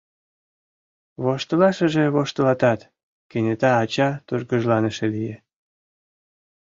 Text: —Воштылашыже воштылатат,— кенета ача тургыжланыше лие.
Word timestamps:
—Воштылашыже 1.23 2.05
воштылатат,— 2.15 2.79
кенета 3.29 3.71
ача 3.83 4.09
тургыжланыше 4.27 5.05
лие. 5.13 5.35